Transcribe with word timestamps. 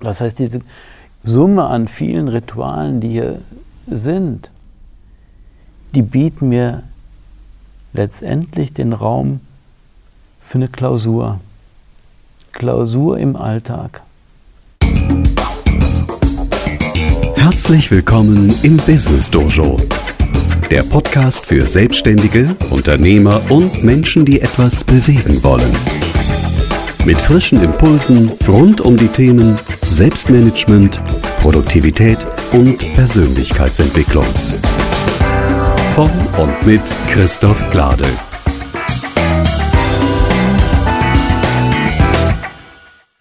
Das 0.00 0.20
heißt, 0.20 0.38
diese 0.40 0.60
Summe 1.22 1.66
an 1.66 1.86
vielen 1.86 2.28
Ritualen, 2.28 3.00
die 3.00 3.10
hier 3.10 3.40
sind, 3.86 4.50
die 5.94 6.02
bieten 6.02 6.48
mir 6.48 6.82
letztendlich 7.92 8.74
den 8.74 8.92
Raum 8.92 9.40
für 10.40 10.58
eine 10.58 10.68
Klausur. 10.68 11.38
Klausur 12.52 13.18
im 13.18 13.36
Alltag. 13.36 14.02
Herzlich 17.36 17.90
willkommen 17.90 18.52
im 18.62 18.76
Business 18.78 19.30
Dojo. 19.30 19.80
Der 20.70 20.82
Podcast 20.82 21.46
für 21.46 21.66
Selbstständige, 21.66 22.56
Unternehmer 22.70 23.40
und 23.48 23.84
Menschen, 23.84 24.24
die 24.24 24.40
etwas 24.40 24.82
bewegen 24.82 25.42
wollen. 25.44 25.76
Mit 27.04 27.20
frischen 27.20 27.62
Impulsen 27.62 28.32
rund 28.48 28.80
um 28.80 28.96
die 28.96 29.08
Themen 29.08 29.58
Selbstmanagement, 29.94 31.00
Produktivität 31.38 32.26
und 32.50 32.78
Persönlichkeitsentwicklung. 32.96 34.26
Von 35.94 36.10
und 36.36 36.66
mit 36.66 36.82
Christoph 37.06 37.70
Glade. 37.70 38.04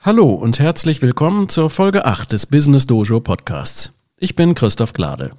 Hallo 0.02 0.32
und 0.34 0.58
herzlich 0.58 1.04
willkommen 1.04 1.48
zur 1.48 1.70
Folge 1.70 2.06
8 2.06 2.34
des 2.34 2.48
Business 2.48 2.88
Dojo 2.88 3.20
Podcasts. 3.20 3.94
Ich 4.18 4.36
bin 4.36 4.56
Christoph 4.56 4.94
Glade. 4.94 5.34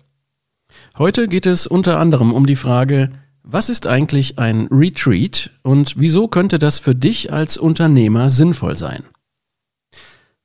Heute 0.97 1.27
geht 1.27 1.47
es 1.47 1.67
unter 1.67 1.99
anderem 1.99 2.33
um 2.33 2.47
die 2.47 2.55
Frage, 2.55 3.11
was 3.43 3.71
ist 3.71 3.89
eigentlich 3.89 4.39
ein 4.39 4.69
Retreat 4.71 5.51
und 5.65 5.95
wieso 5.97 6.29
könnte 6.29 6.61
das 6.61 6.79
für 6.79 6.95
dich 6.95 7.33
als 7.33 7.59
Unternehmer 7.59 8.31
sinnvoll 8.31 8.77
sein? 8.77 9.03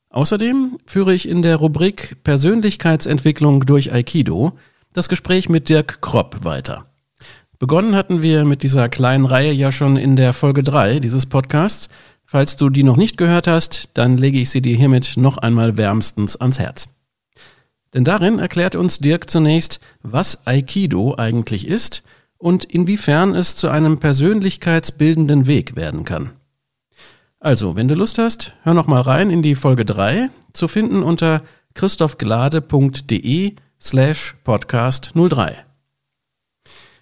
Außerdem 0.09 0.77
führe 0.85 1.13
ich 1.13 1.27
in 1.27 1.41
der 1.41 1.57
Rubrik 1.57 2.17
Persönlichkeitsentwicklung 2.23 3.65
durch 3.65 3.93
Aikido 3.93 4.53
das 4.93 5.09
Gespräch 5.09 5.49
mit 5.49 5.69
Dirk 5.69 6.01
Kropp 6.01 6.43
weiter. 6.43 6.85
Begonnen 7.59 7.95
hatten 7.95 8.21
wir 8.21 8.45
mit 8.45 8.63
dieser 8.63 8.89
kleinen 8.89 9.25
Reihe 9.25 9.51
ja 9.51 9.71
schon 9.71 9.97
in 9.97 10.15
der 10.15 10.33
Folge 10.33 10.63
3 10.63 10.99
dieses 10.99 11.25
Podcasts. 11.25 11.89
Falls 12.25 12.55
du 12.57 12.69
die 12.69 12.83
noch 12.83 12.97
nicht 12.97 13.17
gehört 13.17 13.47
hast, 13.47 13.89
dann 13.95 14.17
lege 14.17 14.39
ich 14.39 14.49
sie 14.49 14.61
dir 14.61 14.75
hiermit 14.75 15.13
noch 15.17 15.37
einmal 15.37 15.77
wärmstens 15.77 16.35
ans 16.35 16.59
Herz. 16.59 16.89
Denn 17.93 18.03
darin 18.03 18.39
erklärt 18.39 18.75
uns 18.75 18.99
Dirk 18.99 19.29
zunächst, 19.29 19.79
was 20.01 20.45
Aikido 20.47 21.15
eigentlich 21.17 21.67
ist– 21.67 22.03
und 22.39 22.63
inwiefern 22.63 23.35
es 23.35 23.55
zu 23.55 23.69
einem 23.69 23.99
persönlichkeitsbildenden 23.99 25.45
Weg 25.45 25.75
werden 25.75 26.05
kann. 26.05 26.31
Also, 27.41 27.77
wenn 27.77 27.87
du 27.87 27.95
Lust 27.95 28.17
hast, 28.17 28.53
hör 28.63 28.73
noch 28.73 28.87
mal 28.87 28.99
rein 28.99 29.29
in 29.29 29.41
die 29.41 29.55
Folge 29.55 29.85
3, 29.85 30.29
zu 30.51 30.67
finden 30.67 31.01
unter 31.01 31.41
christophglade.de 31.73 33.55
slash 33.79 34.35
podcast 34.43 35.13
03. 35.15 35.55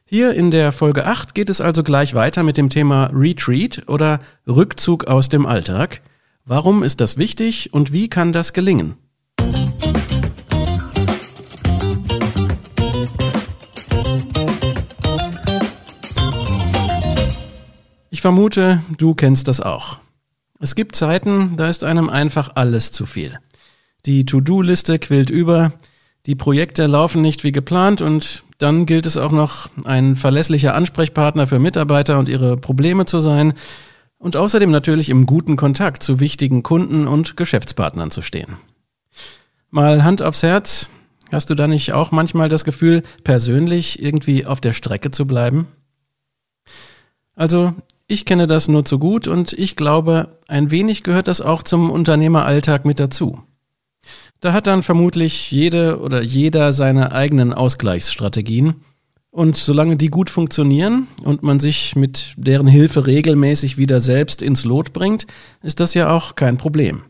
Hier 0.05 0.35
in 0.35 0.51
der 0.51 0.71
Folge 0.73 1.07
8 1.07 1.33
geht 1.33 1.49
es 1.49 1.59
also 1.59 1.81
gleich 1.81 2.13
weiter 2.13 2.43
mit 2.43 2.55
dem 2.55 2.69
Thema 2.69 3.09
Retreat 3.11 3.85
oder 3.87 4.19
Rückzug 4.47 5.05
aus 5.05 5.27
dem 5.27 5.47
Alltag. 5.47 6.01
Warum 6.45 6.83
ist 6.83 7.01
das 7.01 7.17
wichtig 7.17 7.73
und 7.73 7.91
wie 7.91 8.07
kann 8.07 8.31
das 8.31 8.53
gelingen? 8.53 8.95
Ich 18.11 18.21
vermute, 18.21 18.83
du 18.99 19.15
kennst 19.15 19.47
das 19.47 19.61
auch. 19.61 19.97
Es 20.59 20.75
gibt 20.75 20.95
Zeiten, 20.95 21.55
da 21.57 21.69
ist 21.69 21.83
einem 21.83 22.09
einfach 22.09 22.51
alles 22.55 22.91
zu 22.91 23.05
viel. 23.05 23.37
Die 24.05 24.25
To-Do-Liste 24.25 24.99
quillt 24.99 25.29
über, 25.29 25.73
die 26.25 26.35
Projekte 26.35 26.87
laufen 26.87 27.21
nicht 27.21 27.43
wie 27.43 27.51
geplant 27.51 28.01
und 28.01 28.43
dann 28.57 28.85
gilt 28.85 29.05
es 29.05 29.17
auch 29.17 29.31
noch, 29.31 29.69
ein 29.85 30.15
verlässlicher 30.15 30.73
Ansprechpartner 30.73 31.45
für 31.47 31.59
Mitarbeiter 31.59 32.17
und 32.17 32.27
ihre 32.27 32.57
Probleme 32.57 33.05
zu 33.05 33.19
sein 33.19 33.53
und 34.17 34.35
außerdem 34.35 34.71
natürlich 34.71 35.09
im 35.09 35.25
guten 35.25 35.55
Kontakt 35.57 36.01
zu 36.01 36.19
wichtigen 36.19 36.63
Kunden 36.63 37.07
und 37.07 37.37
Geschäftspartnern 37.37 38.09
zu 38.09 38.21
stehen. 38.21 38.57
Mal 39.69 40.03
Hand 40.03 40.21
aufs 40.23 40.41
Herz, 40.41 40.89
hast 41.31 41.49
du 41.49 41.55
da 41.55 41.67
nicht 41.67 41.93
auch 41.93 42.11
manchmal 42.11 42.49
das 42.49 42.63
Gefühl, 42.63 43.03
persönlich 43.23 44.01
irgendwie 44.01 44.45
auf 44.45 44.59
der 44.59 44.73
Strecke 44.73 45.11
zu 45.11 45.27
bleiben? 45.27 45.67
Also 47.35 47.75
ich 48.07 48.25
kenne 48.25 48.47
das 48.47 48.67
nur 48.67 48.85
zu 48.85 48.99
gut 48.99 49.27
und 49.27 49.53
ich 49.53 49.75
glaube, 49.75 50.39
ein 50.47 50.71
wenig 50.71 51.03
gehört 51.03 51.27
das 51.27 51.41
auch 51.41 51.61
zum 51.61 51.89
Unternehmeralltag 51.89 52.85
mit 52.85 52.99
dazu. 52.99 53.41
Da 54.39 54.53
hat 54.53 54.67
dann 54.67 54.83
vermutlich 54.83 55.51
jede 55.51 55.99
oder 55.99 56.21
jeder 56.21 56.71
seine 56.71 57.11
eigenen 57.11 57.53
Ausgleichsstrategien. 57.53 58.75
Und 59.29 59.55
solange 59.55 59.97
die 59.97 60.09
gut 60.09 60.29
funktionieren 60.29 61.07
und 61.23 61.43
man 61.43 61.59
sich 61.59 61.95
mit 61.95 62.33
deren 62.37 62.65
Hilfe 62.65 63.05
regelmäßig 63.05 63.77
wieder 63.77 63.99
selbst 63.99 64.41
ins 64.41 64.63
Lot 64.63 64.93
bringt, 64.93 65.27
ist 65.61 65.79
das 65.79 65.93
ja 65.93 66.09
auch 66.09 66.35
kein 66.35 66.57
Problem. 66.57 67.03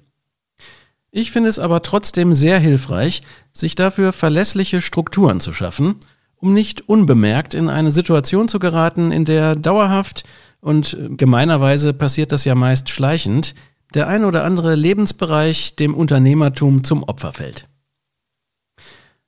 Ich 1.11 1.31
finde 1.31 1.49
es 1.49 1.59
aber 1.59 1.81
trotzdem 1.83 2.33
sehr 2.33 2.59
hilfreich, 2.59 3.21
sich 3.53 3.75
dafür 3.75 4.13
verlässliche 4.13 4.81
Strukturen 4.81 5.39
zu 5.39 5.53
schaffen, 5.53 5.95
um 6.35 6.53
nicht 6.53 6.89
unbemerkt 6.89 7.53
in 7.53 7.69
eine 7.69 7.91
Situation 7.91 8.47
zu 8.47 8.59
geraten, 8.59 9.11
in 9.11 9.23
der 9.23 9.55
dauerhaft 9.55 10.23
und 10.67 10.97
gemeinerweise 11.11 11.93
passiert 11.93 12.33
das 12.33 12.43
ja 12.43 12.53
meist 12.53 12.89
schleichend, 12.89 13.55
der 13.93 14.09
ein 14.09 14.25
oder 14.25 14.43
andere 14.43 14.75
Lebensbereich 14.75 15.77
dem 15.77 15.95
Unternehmertum 15.95 16.83
zum 16.83 17.03
Opfer 17.03 17.31
fällt. 17.31 17.69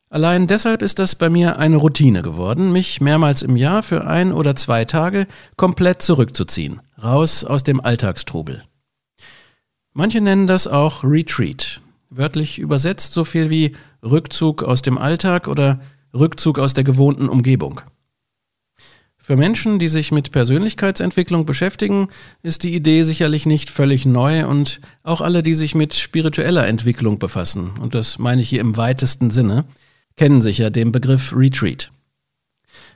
Allein 0.09 0.47
deshalb 0.47 0.81
ist 0.81 0.99
das 0.99 1.15
bei 1.15 1.29
mir 1.29 1.57
eine 1.57 1.77
Routine 1.77 2.23
geworden, 2.23 2.73
mich 2.73 2.99
mehrmals 2.99 3.41
im 3.41 3.55
Jahr 3.55 3.83
für 3.83 4.05
ein 4.05 4.33
oder 4.33 4.57
zwei 4.57 4.83
Tage 4.83 5.27
komplett 5.55 6.01
zurückzuziehen, 6.01 6.81
raus 7.01 7.45
aus 7.45 7.63
dem 7.63 7.79
Alltagstrubel. 7.79 8.65
Manche 9.93 10.19
nennen 10.19 10.45
das 10.45 10.67
auch 10.67 11.05
Retreat, 11.05 11.79
wörtlich 12.09 12.59
übersetzt 12.59 13.13
so 13.13 13.23
viel 13.23 13.49
wie 13.49 13.77
Rückzug 14.03 14.63
aus 14.63 14.81
dem 14.81 14.97
Alltag 14.97 15.47
oder 15.47 15.79
Rückzug 16.13 16.59
aus 16.59 16.73
der 16.73 16.83
gewohnten 16.83 17.29
Umgebung. 17.29 17.79
Für 19.29 19.37
Menschen, 19.37 19.77
die 19.77 19.89
sich 19.89 20.11
mit 20.11 20.31
Persönlichkeitsentwicklung 20.31 21.45
beschäftigen, 21.45 22.07
ist 22.41 22.63
die 22.63 22.73
Idee 22.73 23.03
sicherlich 23.03 23.45
nicht 23.45 23.69
völlig 23.69 24.07
neu 24.07 24.47
und 24.47 24.81
auch 25.03 25.21
alle, 25.21 25.43
die 25.43 25.53
sich 25.53 25.75
mit 25.75 25.93
spiritueller 25.93 26.65
Entwicklung 26.65 27.19
befassen, 27.19 27.73
und 27.79 27.93
das 27.93 28.17
meine 28.17 28.41
ich 28.41 28.49
hier 28.49 28.59
im 28.59 28.75
weitesten 28.75 29.29
Sinne, 29.29 29.65
kennen 30.17 30.41
sicher 30.41 30.71
den 30.71 30.91
Begriff 30.91 31.31
Retreat. 31.31 31.91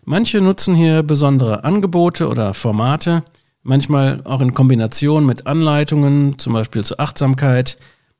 Manche 0.06 0.42
nutzen 0.42 0.74
hier 0.74 1.04
besondere 1.04 1.66
Angebote 1.66 2.28
oder 2.28 2.56
Formate, 2.56 3.22
manchmal 3.62 4.22
auch 4.24 4.42
in 4.42 4.56
Kombination 4.56 5.28
mit 5.28 5.46
Anleitungen, 5.46 6.40
zum 6.40 6.54
Beispiel 6.54 6.84
zur 6.84 7.00
Achtsamkeit, 7.00 7.78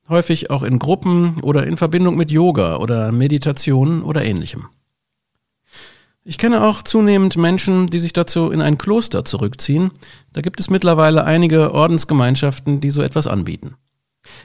häufig 0.08 0.52
auch 0.52 0.62
in 0.62 0.78
Gruppen 0.78 1.40
oder 1.42 1.66
in 1.66 1.78
Verbindung 1.78 2.16
mit 2.16 2.30
Yoga 2.30 2.76
oder 2.76 3.12
Meditation 3.12 4.04
oder 4.04 4.24
ähnlichem. 4.24 4.68
Ich 6.26 6.38
kenne 6.38 6.64
auch 6.64 6.84
zunehmend 6.84 7.36
Menschen, 7.36 7.88
die 7.88 8.00
sich 8.00 8.14
dazu 8.14 8.50
in 8.50 8.62
ein 8.62 8.78
Kloster 8.78 9.26
zurückziehen. 9.26 9.92
Da 10.32 10.40
gibt 10.40 10.62
es 10.62 10.70
mittlerweile 10.70 11.26
einige 11.26 11.74
Ordensgemeinschaften, 11.74 12.80
die 12.80 12.92
so 12.92 13.02
etwas 13.02 13.28
anbieten. 13.28 13.76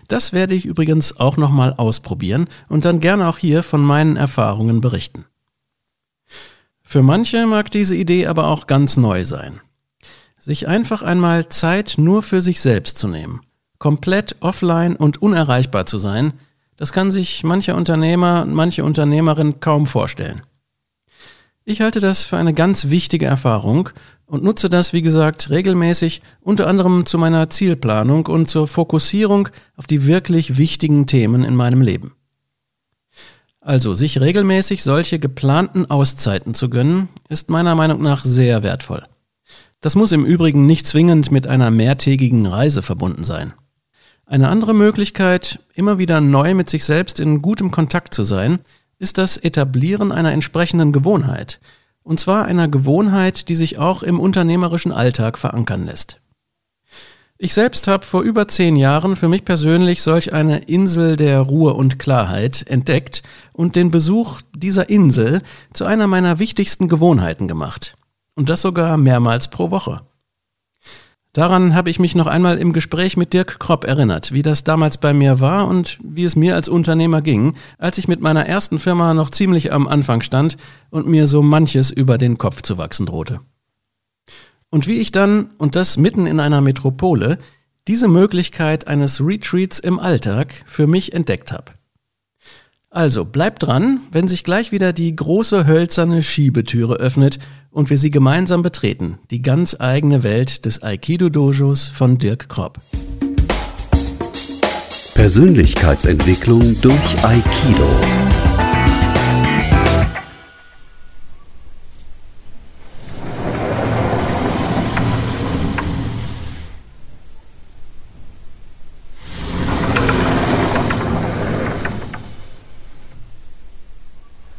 Das 0.08 0.32
werde 0.32 0.54
ich 0.54 0.66
übrigens 0.66 1.20
auch 1.20 1.36
nochmal 1.36 1.74
ausprobieren 1.74 2.48
und 2.68 2.84
dann 2.84 2.98
gerne 2.98 3.28
auch 3.28 3.38
hier 3.38 3.62
von 3.62 3.80
meinen 3.80 4.16
Erfahrungen 4.16 4.80
berichten. 4.80 5.24
Für 6.82 7.02
manche 7.02 7.46
mag 7.46 7.70
diese 7.70 7.94
Idee 7.94 8.26
aber 8.26 8.48
auch 8.48 8.66
ganz 8.66 8.96
neu 8.96 9.24
sein. 9.24 9.60
Sich 10.40 10.66
einfach 10.66 11.02
einmal 11.02 11.48
Zeit 11.48 11.94
nur 11.96 12.22
für 12.22 12.40
sich 12.40 12.60
selbst 12.60 12.98
zu 12.98 13.06
nehmen, 13.06 13.40
komplett 13.78 14.36
offline 14.40 14.96
und 14.96 15.22
unerreichbar 15.22 15.86
zu 15.86 15.98
sein, 15.98 16.32
das 16.76 16.92
kann 16.92 17.10
sich 17.10 17.44
mancher 17.44 17.76
Unternehmer 17.76 18.42
und 18.42 18.54
manche 18.54 18.84
Unternehmerin 18.84 19.60
kaum 19.60 19.86
vorstellen. 19.86 20.42
Ich 21.70 21.82
halte 21.82 22.00
das 22.00 22.24
für 22.24 22.38
eine 22.38 22.54
ganz 22.54 22.88
wichtige 22.88 23.26
Erfahrung 23.26 23.90
und 24.24 24.42
nutze 24.42 24.70
das, 24.70 24.94
wie 24.94 25.02
gesagt, 25.02 25.50
regelmäßig, 25.50 26.22
unter 26.40 26.66
anderem 26.66 27.04
zu 27.04 27.18
meiner 27.18 27.50
Zielplanung 27.50 28.24
und 28.24 28.48
zur 28.48 28.66
Fokussierung 28.66 29.50
auf 29.76 29.86
die 29.86 30.06
wirklich 30.06 30.56
wichtigen 30.56 31.06
Themen 31.06 31.44
in 31.44 31.54
meinem 31.54 31.82
Leben. 31.82 32.14
Also, 33.60 33.92
sich 33.92 34.18
regelmäßig 34.18 34.82
solche 34.82 35.18
geplanten 35.18 35.90
Auszeiten 35.90 36.54
zu 36.54 36.70
gönnen, 36.70 37.10
ist 37.28 37.50
meiner 37.50 37.74
Meinung 37.74 38.00
nach 38.00 38.24
sehr 38.24 38.62
wertvoll. 38.62 39.04
Das 39.82 39.94
muss 39.94 40.12
im 40.12 40.24
Übrigen 40.24 40.64
nicht 40.64 40.86
zwingend 40.86 41.30
mit 41.30 41.46
einer 41.46 41.70
mehrtägigen 41.70 42.46
Reise 42.46 42.80
verbunden 42.80 43.24
sein. 43.24 43.52
Eine 44.24 44.48
andere 44.48 44.72
Möglichkeit, 44.72 45.60
immer 45.74 45.98
wieder 45.98 46.22
neu 46.22 46.54
mit 46.54 46.70
sich 46.70 46.86
selbst 46.86 47.20
in 47.20 47.42
gutem 47.42 47.70
Kontakt 47.70 48.14
zu 48.14 48.22
sein, 48.22 48.60
ist 48.98 49.18
das 49.18 49.36
Etablieren 49.36 50.12
einer 50.12 50.32
entsprechenden 50.32 50.92
Gewohnheit. 50.92 51.60
Und 52.02 52.20
zwar 52.20 52.46
einer 52.46 52.68
Gewohnheit, 52.68 53.48
die 53.48 53.56
sich 53.56 53.78
auch 53.78 54.02
im 54.02 54.18
unternehmerischen 54.18 54.92
Alltag 54.92 55.38
verankern 55.38 55.84
lässt. 55.84 56.20
Ich 57.40 57.54
selbst 57.54 57.86
habe 57.86 58.04
vor 58.04 58.22
über 58.22 58.48
zehn 58.48 58.74
Jahren 58.74 59.14
für 59.14 59.28
mich 59.28 59.44
persönlich 59.44 60.02
solch 60.02 60.32
eine 60.32 60.58
Insel 60.58 61.16
der 61.16 61.38
Ruhe 61.38 61.74
und 61.74 62.00
Klarheit 62.00 62.66
entdeckt 62.66 63.22
und 63.52 63.76
den 63.76 63.92
Besuch 63.92 64.40
dieser 64.56 64.88
Insel 64.88 65.42
zu 65.72 65.84
einer 65.84 66.08
meiner 66.08 66.40
wichtigsten 66.40 66.88
Gewohnheiten 66.88 67.46
gemacht. 67.46 67.96
Und 68.34 68.48
das 68.48 68.62
sogar 68.62 68.96
mehrmals 68.96 69.48
pro 69.48 69.70
Woche. 69.70 70.00
Daran 71.32 71.74
habe 71.74 71.90
ich 71.90 71.98
mich 71.98 72.14
noch 72.14 72.26
einmal 72.26 72.58
im 72.58 72.72
Gespräch 72.72 73.16
mit 73.16 73.32
Dirk 73.32 73.58
Kropp 73.58 73.84
erinnert, 73.84 74.32
wie 74.32 74.42
das 74.42 74.64
damals 74.64 74.96
bei 74.96 75.12
mir 75.12 75.40
war 75.40 75.68
und 75.68 75.98
wie 76.02 76.24
es 76.24 76.36
mir 76.36 76.54
als 76.54 76.68
Unternehmer 76.68 77.20
ging, 77.20 77.54
als 77.76 77.98
ich 77.98 78.08
mit 78.08 78.20
meiner 78.20 78.46
ersten 78.46 78.78
Firma 78.78 79.12
noch 79.12 79.30
ziemlich 79.30 79.72
am 79.72 79.86
Anfang 79.86 80.22
stand 80.22 80.56
und 80.90 81.06
mir 81.06 81.26
so 81.26 81.42
manches 81.42 81.90
über 81.90 82.16
den 82.16 82.38
Kopf 82.38 82.62
zu 82.62 82.78
wachsen 82.78 83.06
drohte. 83.06 83.40
Und 84.70 84.86
wie 84.86 84.98
ich 84.98 85.12
dann, 85.12 85.50
und 85.58 85.76
das 85.76 85.96
mitten 85.96 86.26
in 86.26 86.40
einer 86.40 86.60
Metropole, 86.60 87.38
diese 87.88 88.08
Möglichkeit 88.08 88.86
eines 88.86 89.24
Retreats 89.24 89.78
im 89.78 89.98
Alltag 89.98 90.62
für 90.66 90.86
mich 90.86 91.14
entdeckt 91.14 91.52
habe. 91.52 91.72
Also 92.90 93.24
bleibt 93.26 93.64
dran, 93.64 94.00
wenn 94.12 94.28
sich 94.28 94.44
gleich 94.44 94.72
wieder 94.72 94.92
die 94.92 95.14
große 95.14 95.66
hölzerne 95.66 96.22
Schiebetüre 96.22 96.94
öffnet 96.96 97.38
und 97.70 97.90
wir 97.90 97.98
sie 97.98 98.10
gemeinsam 98.10 98.62
betreten, 98.62 99.18
die 99.30 99.42
ganz 99.42 99.76
eigene 99.78 100.22
Welt 100.22 100.64
des 100.64 100.82
Aikido-Dojos 100.82 101.88
von 101.88 102.18
Dirk 102.18 102.48
Kropp. 102.48 102.78
Persönlichkeitsentwicklung 105.14 106.80
durch 106.80 107.24
Aikido. 107.24 108.27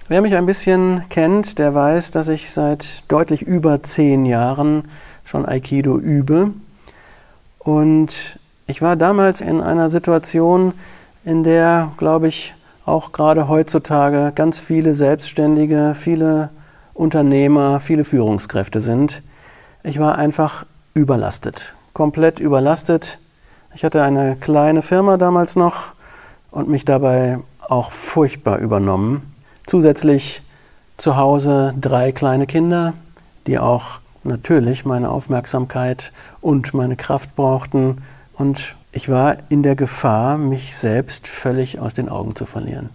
Wer 0.09 0.23
mich 0.23 0.35
ein 0.35 0.47
bisschen 0.47 1.03
kennt, 1.09 1.59
der 1.59 1.75
weiß, 1.75 2.09
dass 2.09 2.29
ich 2.29 2.49
seit 2.49 3.03
deutlich 3.09 3.43
über 3.43 3.83
zehn 3.83 4.25
Jahren 4.25 4.85
schon 5.23 5.45
Aikido 5.45 5.99
übe. 5.99 6.49
Und 7.59 8.39
ich 8.65 8.81
war 8.81 8.95
damals 8.95 9.39
in 9.39 9.61
einer 9.61 9.87
Situation, 9.87 10.73
in 11.25 11.43
der, 11.43 11.91
glaube 11.97 12.27
ich, 12.27 12.55
auch 12.87 13.11
gerade 13.11 13.47
heutzutage 13.47 14.31
ganz 14.33 14.57
viele 14.57 14.95
Selbstständige, 14.95 15.93
viele 15.93 16.49
Unternehmer, 16.95 17.79
viele 17.79 18.03
Führungskräfte 18.03 18.81
sind. 18.81 19.21
Ich 19.83 19.99
war 19.99 20.17
einfach 20.17 20.65
überlastet, 20.95 21.75
komplett 21.93 22.39
überlastet. 22.39 23.19
Ich 23.75 23.83
hatte 23.83 24.01
eine 24.01 24.37
kleine 24.37 24.81
Firma 24.81 25.17
damals 25.17 25.55
noch 25.55 25.91
und 26.49 26.67
mich 26.67 26.83
dabei 26.83 27.37
auch 27.59 27.91
furchtbar 27.91 28.57
übernommen. 28.57 29.35
Zusätzlich 29.69 30.41
zu 30.97 31.15
Hause 31.15 31.75
drei 31.79 32.11
kleine 32.11 32.47
Kinder, 32.47 32.93
die 33.45 33.59
auch 33.59 33.99
natürlich 34.23 34.83
meine 34.83 35.11
Aufmerksamkeit 35.11 36.11
und 36.41 36.73
meine 36.73 36.95
Kraft 36.95 37.35
brauchten. 37.35 38.01
Und 38.33 38.73
ich 38.91 39.09
war 39.09 39.37
in 39.49 39.61
der 39.61 39.75
Gefahr, 39.75 40.39
mich 40.39 40.75
selbst 40.75 41.27
völlig 41.27 41.77
aus 41.77 41.93
den 41.93 42.09
Augen 42.09 42.35
zu 42.35 42.47
verlieren. 42.47 42.89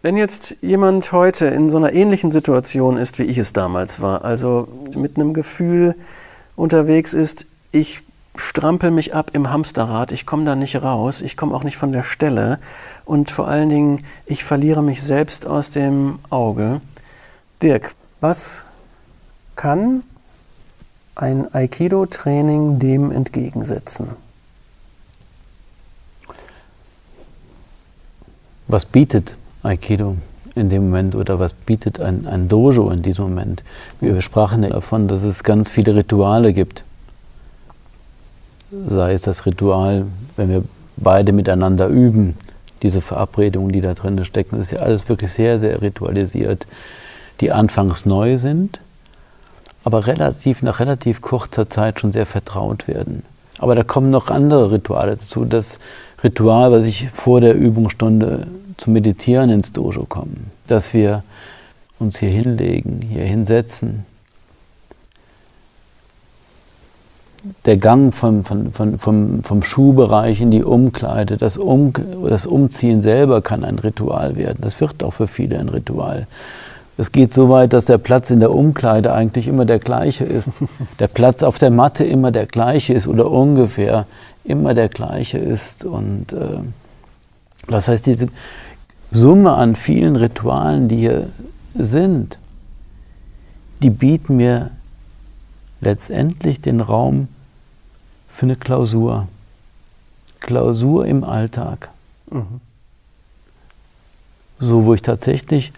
Wenn 0.00 0.16
jetzt 0.16 0.56
jemand 0.62 1.12
heute 1.12 1.44
in 1.48 1.68
so 1.68 1.76
einer 1.76 1.92
ähnlichen 1.92 2.30
Situation 2.30 2.96
ist, 2.96 3.18
wie 3.18 3.24
ich 3.24 3.36
es 3.36 3.52
damals 3.52 4.00
war, 4.00 4.24
also 4.24 4.68
mit 4.96 5.16
einem 5.16 5.34
Gefühl 5.34 5.96
unterwegs 6.56 7.12
ist, 7.12 7.44
ich 7.72 8.00
strampel 8.36 8.90
mich 8.90 9.14
ab 9.14 9.32
im 9.34 9.50
Hamsterrad, 9.50 10.12
ich 10.12 10.24
komme 10.24 10.44
da 10.44 10.56
nicht 10.56 10.82
raus, 10.82 11.20
ich 11.20 11.36
komme 11.36 11.54
auch 11.54 11.62
nicht 11.62 11.76
von 11.76 11.92
der 11.92 12.02
Stelle 12.02 12.58
und 13.04 13.30
vor 13.30 13.48
allen 13.48 13.68
Dingen, 13.68 14.04
ich 14.26 14.44
verliere 14.44 14.82
mich 14.82 15.02
selbst 15.02 15.46
aus 15.46 15.70
dem 15.70 16.18
Auge. 16.30 16.80
Dirk, 17.62 17.94
was 18.20 18.64
kann 19.56 20.02
ein 21.14 21.52
Aikido-Training 21.54 22.78
dem 22.78 23.12
entgegensetzen? 23.12 24.08
Was 28.66 28.86
bietet 28.86 29.36
Aikido 29.62 30.16
in 30.54 30.70
dem 30.70 30.86
Moment 30.86 31.14
oder 31.14 31.38
was 31.38 31.52
bietet 31.52 32.00
ein, 32.00 32.26
ein 32.26 32.48
Dojo 32.48 32.90
in 32.90 33.02
diesem 33.02 33.24
Moment? 33.26 33.62
Wir 34.00 34.20
sprachen 34.22 34.62
davon, 34.62 35.06
dass 35.06 35.22
es 35.22 35.44
ganz 35.44 35.70
viele 35.70 35.94
Rituale 35.94 36.52
gibt. 36.52 36.82
Sei 38.88 39.12
es 39.12 39.22
das 39.22 39.46
Ritual, 39.46 40.06
wenn 40.36 40.48
wir 40.48 40.64
beide 40.96 41.32
miteinander 41.32 41.86
üben, 41.88 42.36
diese 42.84 43.00
Verabredungen, 43.00 43.72
die 43.72 43.80
da 43.80 43.94
drin 43.94 44.22
stecken, 44.24 44.60
ist 44.60 44.70
ja 44.70 44.80
alles 44.80 45.08
wirklich 45.08 45.32
sehr, 45.32 45.58
sehr 45.58 45.82
ritualisiert, 45.82 46.66
die 47.40 47.50
anfangs 47.50 48.04
neu 48.04 48.36
sind, 48.36 48.78
aber 49.84 50.06
relativ, 50.06 50.62
nach 50.62 50.80
relativ 50.80 51.22
kurzer 51.22 51.68
Zeit 51.68 51.98
schon 51.98 52.12
sehr 52.12 52.26
vertraut 52.26 52.86
werden. 52.86 53.24
Aber 53.58 53.74
da 53.74 53.82
kommen 53.82 54.10
noch 54.10 54.28
andere 54.28 54.70
Rituale 54.70 55.16
dazu. 55.16 55.46
Das 55.46 55.78
Ritual, 56.22 56.72
was 56.72 56.84
ich 56.84 57.08
vor 57.10 57.40
der 57.40 57.54
Übungsstunde 57.54 58.46
zum 58.76 58.92
Meditieren 58.92 59.50
ins 59.50 59.72
Dojo 59.72 60.04
kommen, 60.04 60.50
dass 60.66 60.92
wir 60.92 61.22
uns 61.98 62.18
hier 62.18 62.30
hinlegen, 62.30 63.00
hier 63.00 63.24
hinsetzen, 63.24 64.04
der 67.64 67.76
Gang 67.76 68.14
vom, 68.14 68.42
vom, 68.44 68.72
vom, 68.72 69.42
vom 69.42 69.62
Schuhbereich 69.62 70.40
in 70.40 70.50
die 70.50 70.64
Umkleide, 70.64 71.36
das, 71.36 71.56
um, 71.56 71.92
das 72.28 72.46
Umziehen 72.46 73.02
selber 73.02 73.42
kann 73.42 73.64
ein 73.64 73.78
Ritual 73.78 74.36
werden. 74.36 74.58
Das 74.60 74.80
wird 74.80 75.04
auch 75.04 75.12
für 75.12 75.26
viele 75.26 75.58
ein 75.58 75.68
Ritual. 75.68 76.26
Es 76.96 77.10
geht 77.10 77.34
so 77.34 77.48
weit, 77.50 77.72
dass 77.72 77.86
der 77.86 77.98
Platz 77.98 78.30
in 78.30 78.40
der 78.40 78.52
Umkleide 78.52 79.12
eigentlich 79.12 79.48
immer 79.48 79.64
der 79.64 79.80
gleiche 79.80 80.24
ist. 80.24 80.50
Der 81.00 81.08
Platz 81.08 81.42
auf 81.42 81.58
der 81.58 81.70
Matte 81.70 82.04
immer 82.04 82.30
der 82.30 82.46
gleiche 82.46 82.94
ist 82.94 83.08
oder 83.08 83.28
ungefähr 83.30 84.06
immer 84.44 84.74
der 84.74 84.88
gleiche 84.88 85.38
ist. 85.38 85.84
Und 85.84 86.32
äh, 86.32 86.60
das 87.66 87.88
heißt, 87.88 88.06
diese 88.06 88.28
Summe 89.10 89.54
an 89.54 89.74
vielen 89.74 90.14
Ritualen, 90.14 90.86
die 90.86 90.98
hier 90.98 91.28
sind, 91.74 92.38
die 93.82 93.90
bieten 93.90 94.36
mir 94.36 94.70
letztendlich 95.84 96.60
den 96.60 96.80
Raum 96.80 97.28
für 98.28 98.46
eine 98.46 98.56
Klausur. 98.56 99.28
Klausur 100.40 101.06
im 101.06 101.24
Alltag. 101.24 101.90
Mhm. 102.30 102.60
So, 104.58 104.84
wo 104.84 104.94
ich 104.94 105.02
tatsächlich 105.02 105.72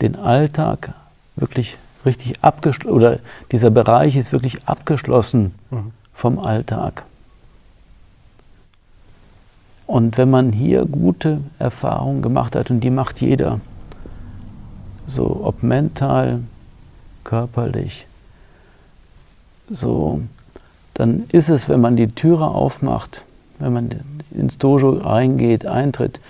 den 0.00 0.16
Alltag 0.16 0.92
wirklich 1.36 1.76
richtig 2.04 2.42
abgeschlossen, 2.42 2.94
oder 2.94 3.18
dieser 3.52 3.70
Bereich 3.70 4.16
ist 4.16 4.32
wirklich 4.32 4.66
abgeschlossen 4.66 5.54
mhm. 5.70 5.92
vom 6.12 6.38
Alltag. 6.38 7.04
Und 9.86 10.18
wenn 10.18 10.30
man 10.30 10.52
hier 10.52 10.84
gute 10.84 11.40
Erfahrungen 11.58 12.22
gemacht 12.22 12.54
hat, 12.54 12.70
und 12.70 12.80
die 12.80 12.90
macht 12.90 13.20
jeder, 13.20 13.60
so 15.06 15.40
ob 15.44 15.62
mental, 15.62 16.40
körperlich, 17.24 18.06
so, 19.70 20.20
dann 20.94 21.24
ist 21.30 21.48
es, 21.48 21.68
wenn 21.68 21.80
man 21.80 21.96
die 21.96 22.08
Türe 22.08 22.46
aufmacht, 22.46 23.22
wenn 23.58 23.72
man 23.72 23.90
ins 24.32 24.58
Dojo 24.58 24.90
reingeht, 24.98 25.66
eintritt, 25.66 26.20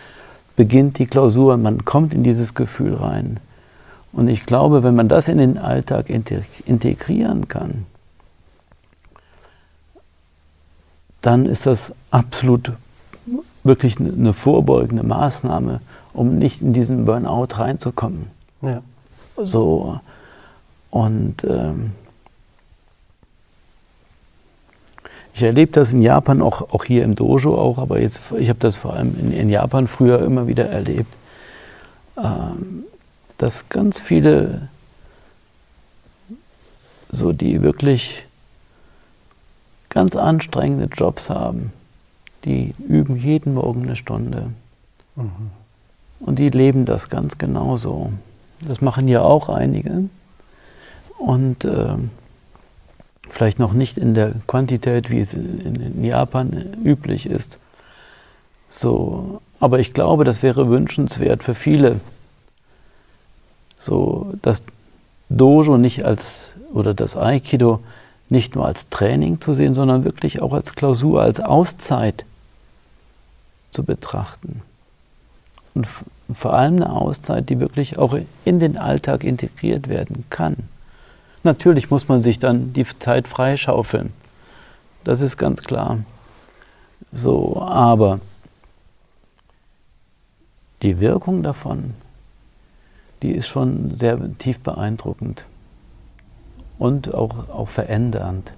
beginnt 0.56 0.99
die 0.99 1.06
Klausur, 1.06 1.56
man 1.56 1.85
kommt 1.85 2.12
in 2.14 2.23
dieses 2.23 2.54
Gefühl 2.54 2.94
rein. 2.94 3.40
Und 4.12 4.28
ich 4.28 4.44
glaube, 4.44 4.82
wenn 4.82 4.94
man 4.94 5.09
das 5.09 5.28
in 5.28 5.38
den 5.38 5.56
Alltag 5.56 6.11
integrieren 6.11 7.49
kann, 7.49 7.87
dann 11.23 11.47
ist 11.47 11.66
das 11.66 11.92
absolut 12.11 12.73
wirklich 13.62 14.00
eine 14.00 14.32
vorbeugende 14.32 15.02
Maßnahme, 15.02 15.80
um 16.12 16.38
nicht 16.38 16.62
in 16.62 16.73
diesen 16.73 17.04
Burnout 17.04 17.49
reinzukommen. 17.52 18.26
Ja. 18.62 18.82
So. 19.37 20.00
Und 20.90 21.44
ähm, 21.44 21.92
Ich 25.34 25.42
erlebe 25.42 25.72
das 25.72 25.92
in 25.92 26.02
Japan, 26.02 26.42
auch, 26.42 26.72
auch 26.72 26.84
hier 26.84 27.04
im 27.04 27.14
Dojo 27.14 27.56
auch, 27.56 27.78
aber 27.78 28.00
jetzt, 28.00 28.20
ich 28.38 28.49
habe 28.49 28.58
das 28.58 28.76
vor 28.76 28.94
allem 28.94 29.18
in, 29.18 29.32
in, 29.32 29.49
Japan 29.49 29.87
früher 29.87 30.20
immer 30.20 30.46
wieder 30.49 30.68
erlebt, 30.68 31.12
ähm, 32.16 32.84
dass 33.38 33.68
ganz 33.68 34.00
viele, 34.00 34.68
so 37.10 37.32
die 37.32 37.62
wirklich 37.62 38.26
ganz 39.88 40.16
anstrengende 40.16 40.87
Jobs 40.87 41.30
haben, 41.30 41.72
die 42.44 42.75
üben 42.87 43.16
jeden 43.16 43.54
Morgen 43.54 43.84
eine 43.84 43.96
Stunde. 43.96 44.50
Mhm. 45.16 45.50
Und 46.20 46.38
die 46.38 46.50
leben 46.50 46.84
das 46.84 47.08
ganz 47.08 47.38
genauso. 47.38 48.12
Das 48.60 48.80
machen 48.80 49.08
ja 49.08 49.22
auch 49.22 49.49
einige. 49.49 50.04
Und 51.18 51.64
äh, 51.64 51.94
Vielleicht 53.30 53.58
noch 53.58 53.72
nicht 53.72 53.96
in 53.96 54.14
der 54.14 54.32
Quantität, 54.46 55.08
wie 55.08 55.20
es 55.20 55.32
in, 55.32 56.04
Japan 56.04 56.66
üblich 56.84 57.26
ist. 57.26 57.58
So, 58.68 59.40
aber 59.60 59.78
ich 59.78 59.92
glaube, 59.94 60.25
das 60.25 60.42
wäre 60.42 60.68
wünschenswert 60.68 61.42
für 61.42 61.54
viele, 61.54 62.00
so 63.78 64.32
das 64.42 64.62
Dojo 65.28 65.78
nicht 65.78 66.04
als 66.04 66.52
oder 66.72 66.92
das 66.92 67.16
Aikido 67.16 67.80
nicht 68.28 68.54
nur 68.54 68.66
als 68.66 68.88
Training 68.90 69.40
zu 69.40 69.54
sehen, 69.54 69.75
sondern 69.75 70.04
wirklich 70.04 70.42
auch 70.42 70.52
als 70.52 70.75
Klausur, 70.75 71.22
als 71.22 71.40
Auszeit 71.40 72.25
zu 73.72 73.82
betrachten. 73.82 74.62
Und 75.75 75.87
vor 76.32 76.54
allem 76.54 76.76
eine 76.76 76.92
Auszeit, 76.92 77.49
die 77.49 77.60
wirklich 77.60 77.99
auch 77.99 78.16
in 78.44 78.60
den 78.60 78.76
Alltag 78.76 79.25
integriert 79.25 79.88
werden 79.88 80.25
kann. 80.30 80.56
Natürlich 81.42 81.90
muss 81.90 82.09
man 82.09 82.23
sich 82.23 82.38
dann 82.38 82.73
die 82.73 82.85
Zeit 82.85 83.26
freischaufeln. 83.26 84.12
Das 85.04 85.20
ist 85.20 85.38
ganz 85.38 85.62
klar. 85.62 85.99
So, 87.12 87.61
aber 87.61 88.20
die 90.82 91.00
Wirkung 91.00 91.42
davon, 91.42 91.94
die 93.23 93.32
ist 93.32 93.49
schon 93.49 93.97
sehr 93.97 94.18
tief 94.38 94.61
beeindruckend 94.61 95.44
und 96.78 97.14
auch, 97.14 97.49
auch 97.50 97.68
verändernd. 97.68 98.54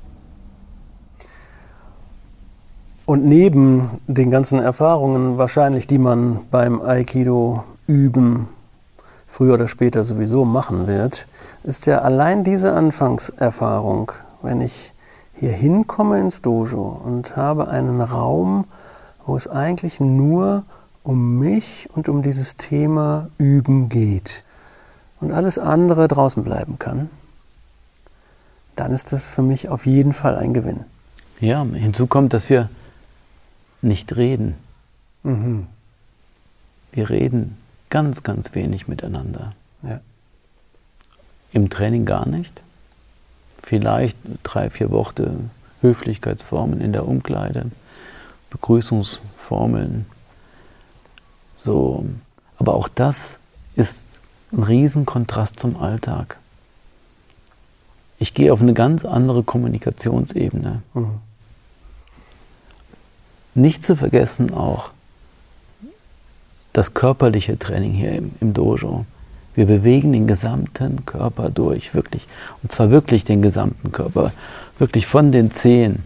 Und 3.05 3.25
neben 3.25 4.01
den 4.07 4.31
ganzen 4.31 4.61
Erfahrungen 4.61 5.37
wahrscheinlich, 5.39 5.87
die 5.87 5.99
man 5.99 6.41
beim 6.51 6.81
Aikido 6.81 7.65
üben, 7.87 8.49
früher 9.33 9.55
oder 9.55 9.67
später 9.67 10.05
sowieso 10.05 10.45
machen 10.45 10.87
wird, 10.87 11.27
ist 11.65 11.87
ja 11.87 12.03
allein 12.03 12.45
diese 12.45 12.75
Anfangserfahrung, 12.75 14.12
wenn 14.43 14.61
ich 14.61 14.93
hier 15.41 15.53
hinkomme 15.53 16.21
ins 16.21 16.43
Dojo 16.43 17.01
und 17.03 17.35
habe 17.35 17.69
einen 17.69 18.03
Raum, 18.03 18.67
wo 19.25 19.35
es 19.35 19.49
eigentlich 19.49 20.01
nur 20.01 20.65
um 21.03 21.39
mich 21.39 21.89
und 21.95 22.11
um 22.11 22.23
dieses 22.23 22.59
Thema 22.59 23.31
Üben 23.39 23.89
geht 23.89 24.45
und 25.23 25.33
alles 25.33 25.59
andere 25.59 26.09
draußen 26.09 26.45
bleiben 26.45 26.79
kann, 26.79 27.09
dann 28.77 28.93
ist 28.93 29.12
das 29.12 29.29
für 29.29 29.43
mich 29.43 29.71
auf 29.71 29.87
jeden 29.87 30.12
Fall 30.12 30.37
ein 30.37 30.53
Gewinn. 30.53 30.81
Ja, 31.41 31.65
hinzu 31.65 32.07
kommt, 32.07 32.35
dass 32.35 32.51
wir 32.51 32.69
nicht 33.81 34.15
reden. 34.15 34.57
Mhm. 35.23 35.69
Wir 36.93 37.09
reden 37.09 37.57
ganz, 37.93 38.23
ganz 38.23 38.55
wenig 38.55 38.89
miteinander. 38.89 39.53
Ja. 39.83 40.01
Im 41.53 41.69
Training 41.69 42.07
gar 42.07 42.27
nicht. 42.27 42.63
Vielleicht 43.63 44.17
drei, 44.43 44.71
vier 44.71 44.91
Worte 44.91 45.37
Höflichkeitsformen 45.83 46.81
in 46.81 46.95
der 46.95 47.07
Umkleide, 47.07 47.71
Begrüßungsformeln. 48.49 50.07
So. 51.55 52.07
Aber 52.57 52.75
auch 52.75 52.89
das 52.89 53.39
ist 53.77 54.05
ein 54.53 54.63
Riesenkontrast 54.63 55.61
zum 55.61 55.77
Alltag. 55.77 56.39
Ich 58.19 58.33
gehe 58.33 58.55
auf 58.55 58.63
eine 58.63 58.73
ganz 58.73 59.05
andere 59.05 59.43
Kommunikationsebene. 59.43 60.83
Mhm. 60.95 61.19
Nicht 63.55 63.85
zu 63.85 63.97
vergessen 63.97 64.55
auch 64.55 64.93
das 66.73 66.95
körperliche 66.95 67.59
Training 67.59 67.93
hier 67.93 68.12
im, 68.12 68.33
im 68.41 68.55
Dojo. 68.55 69.05
Wir 69.55 69.67
bewegen 69.67 70.12
den 70.12 70.26
gesamten 70.26 71.05
Körper 71.05 71.50
durch, 71.50 71.95
wirklich. 71.95 72.26
Und 72.62 72.73
zwar 72.73 72.91
wirklich 72.91 73.25
den 73.25 73.43
gesamten 73.43 73.93
Körper. 73.93 74.33
Wirklich 74.79 75.07
von 75.07 75.33
den 75.33 75.50
Zehen 75.50 76.05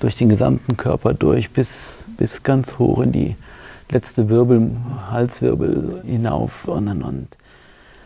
durch 0.00 0.16
den 0.16 0.28
gesamten 0.28 0.76
Körper 0.76 1.14
durch 1.14 1.50
bis, 1.50 1.94
bis 2.16 2.42
ganz 2.42 2.78
hoch 2.78 3.00
in 3.00 3.12
die 3.12 3.36
letzte 3.90 4.28
Wirbel, 4.28 4.70
Halswirbel 5.10 6.02
hinauf. 6.04 6.68
Und, 6.68 7.02
und 7.02 7.28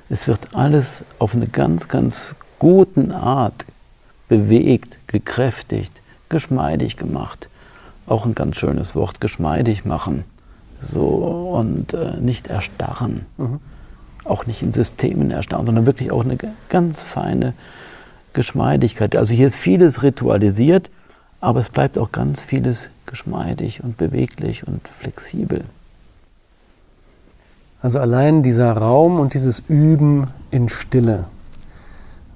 es 0.08 0.26
wird 0.26 0.54
alles 0.54 1.04
auf 1.18 1.34
eine 1.34 1.46
ganz, 1.46 1.88
ganz 1.88 2.34
guten 2.58 3.12
Art 3.12 3.66
bewegt, 4.28 4.98
gekräftigt, 5.06 5.92
geschmeidig 6.28 6.96
gemacht 6.96 7.48
auch 8.06 8.24
ein 8.24 8.34
ganz 8.34 8.56
schönes 8.56 8.94
Wort, 8.94 9.20
geschmeidig 9.20 9.84
machen. 9.84 10.24
So 10.80 11.06
und 11.58 11.94
äh, 11.94 12.16
nicht 12.20 12.48
erstarren. 12.48 13.22
Mhm. 13.36 13.60
Auch 14.24 14.46
nicht 14.46 14.62
in 14.62 14.72
Systemen 14.72 15.30
erstarren, 15.30 15.66
sondern 15.66 15.86
wirklich 15.86 16.10
auch 16.10 16.24
eine 16.24 16.36
ganz 16.68 17.02
feine 17.02 17.54
Geschmeidigkeit. 18.32 19.16
Also 19.16 19.32
hier 19.32 19.46
ist 19.46 19.56
vieles 19.56 20.02
ritualisiert, 20.02 20.90
aber 21.40 21.60
es 21.60 21.70
bleibt 21.70 21.96
auch 21.96 22.12
ganz 22.12 22.42
vieles 22.42 22.90
geschmeidig 23.06 23.82
und 23.82 23.96
beweglich 23.96 24.66
und 24.66 24.86
flexibel. 24.88 25.64
Also 27.82 28.00
allein 28.00 28.42
dieser 28.42 28.72
Raum 28.72 29.20
und 29.20 29.34
dieses 29.34 29.62
Üben 29.68 30.26
in 30.50 30.68
Stille, 30.68 31.24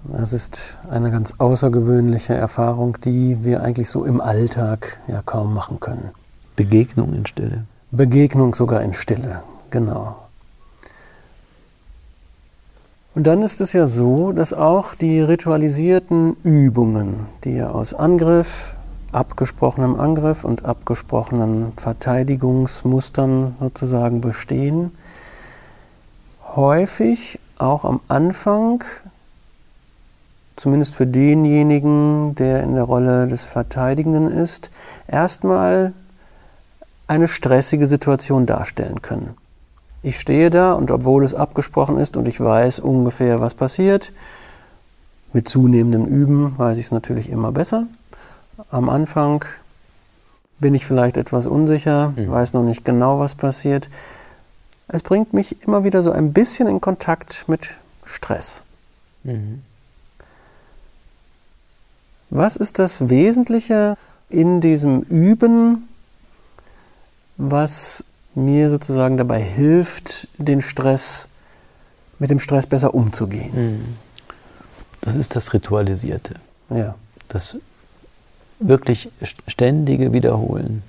das 0.04 0.32
ist 0.32 0.78
eine 0.88 1.10
ganz 1.10 1.34
außergewöhnliche 1.38 2.34
Erfahrung, 2.34 2.98
die 3.04 3.44
wir 3.44 3.62
eigentlich 3.62 3.90
so 3.90 4.04
im 4.04 4.20
Alltag 4.20 5.00
ja 5.08 5.22
kaum 5.22 5.52
machen 5.52 5.80
können. 5.80 6.10
Begegnung 6.56 7.14
in 7.14 7.26
Stille. 7.26 7.64
Begegnung 7.90 8.54
sogar 8.54 8.82
in 8.82 8.94
Stille, 8.94 9.42
genau. 9.70 10.16
Und 13.14 13.26
dann 13.26 13.42
ist 13.42 13.60
es 13.60 13.72
ja 13.72 13.86
so, 13.86 14.32
dass 14.32 14.52
auch 14.52 14.94
die 14.94 15.20
ritualisierten 15.20 16.36
Übungen, 16.44 17.26
die 17.44 17.56
ja 17.56 17.70
aus 17.70 17.92
Angriff, 17.92 18.74
abgesprochenem 19.12 19.98
Angriff 19.98 20.44
und 20.44 20.64
abgesprochenen 20.64 21.72
Verteidigungsmustern 21.76 23.56
sozusagen 23.58 24.20
bestehen, 24.20 24.92
häufig 26.54 27.40
auch 27.58 27.84
am 27.84 28.00
Anfang 28.06 28.84
zumindest 30.60 30.94
für 30.94 31.06
denjenigen, 31.06 32.34
der 32.34 32.62
in 32.62 32.74
der 32.74 32.84
Rolle 32.84 33.26
des 33.26 33.44
Verteidigenden 33.44 34.30
ist, 34.30 34.70
erstmal 35.08 35.94
eine 37.10 37.26
stressige 37.26 37.88
Situation 37.88 38.46
darstellen 38.46 39.02
können. 39.02 39.36
Ich 40.02 40.20
stehe 40.20 40.48
da 40.48 40.74
und 40.74 40.92
obwohl 40.92 41.24
es 41.24 41.34
abgesprochen 41.34 41.98
ist 41.98 42.16
und 42.16 42.28
ich 42.28 42.40
weiß 42.40 42.78
ungefähr, 42.78 43.40
was 43.40 43.54
passiert, 43.54 44.12
mit 45.32 45.48
zunehmendem 45.48 46.04
Üben 46.06 46.56
weiß 46.56 46.78
ich 46.78 46.86
es 46.86 46.92
natürlich 46.92 47.28
immer 47.28 47.50
besser. 47.50 47.88
Am 48.70 48.88
Anfang 48.88 49.44
bin 50.60 50.72
ich 50.72 50.86
vielleicht 50.86 51.16
etwas 51.16 51.46
unsicher, 51.46 52.12
mhm. 52.14 52.30
weiß 52.30 52.52
noch 52.52 52.62
nicht 52.62 52.84
genau, 52.84 53.18
was 53.18 53.34
passiert. 53.34 53.88
Es 54.86 55.02
bringt 55.02 55.34
mich 55.34 55.64
immer 55.64 55.82
wieder 55.82 56.02
so 56.02 56.12
ein 56.12 56.32
bisschen 56.32 56.68
in 56.68 56.80
Kontakt 56.80 57.46
mit 57.48 57.70
Stress. 58.04 58.62
Mhm. 59.24 59.62
Was 62.30 62.56
ist 62.56 62.78
das 62.78 63.10
Wesentliche 63.10 63.96
in 64.28 64.60
diesem 64.60 65.02
Üben, 65.02 65.88
was 67.40 68.04
mir 68.34 68.68
sozusagen 68.68 69.16
dabei 69.16 69.42
hilft, 69.42 70.28
den 70.36 70.60
Stress, 70.60 71.26
mit 72.18 72.30
dem 72.30 72.38
Stress 72.38 72.66
besser 72.66 72.94
umzugehen? 72.94 73.52
Hm. 73.52 73.84
Das 75.00 75.16
ist 75.16 75.34
das 75.34 75.54
Ritualisierte. 75.54 76.34
Ja. 76.68 76.94
Das 77.28 77.56
wirklich 78.58 79.08
ständige 79.48 80.12
Wiederholen. 80.12 80.82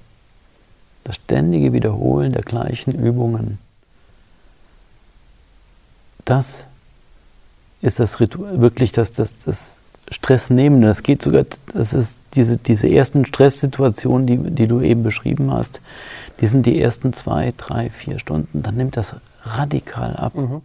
Das 1.06 1.16
ständige 1.16 1.72
Wiederholen 1.72 2.34
der 2.34 2.44
gleichen 2.44 2.94
Übungen. 2.94 3.58
Das 6.26 6.66
ist 7.82 8.00
das 8.00 8.20
Ritual, 8.20 8.60
wirklich 8.60 8.92
das, 8.92 9.12
das, 9.14 9.40
das 9.40 9.78
Stress 10.10 10.50
nehmen. 10.50 10.82
Das 10.82 11.04
geht 11.04 11.22
sogar, 11.22 11.46
das 11.74 11.94
ist 11.94 12.20
diese, 12.34 12.58
diese 12.58 12.90
ersten 12.90 13.26
Stresssituationen, 13.26 14.28
die, 14.28 14.38
die 14.38 14.68
du 14.68 14.82
eben 14.82 15.04
beschrieben 15.04 15.52
hast, 15.52 15.82
die 16.40 16.48
sind 16.48 16.66
die 16.66 16.82
ersten 16.82 17.14
zwei, 17.14 17.54
drei, 17.56 17.90
vier 17.90 18.20
Stunden. 18.20 18.64
Dann 18.64 18.76
nimmt 18.76 18.98
das 18.98 19.16
radikal 19.44 20.16
ab. 20.16 20.36
Mhm. 20.36 20.62